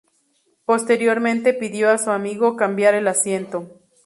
[0.65, 3.69] Posteriormente pidió a su amigo cambiar el asiento.